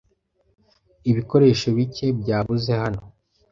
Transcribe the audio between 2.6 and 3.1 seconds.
hano.